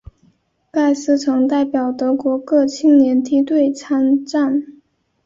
[0.71, 4.81] 盖斯曾代表德国各青年梯队参战。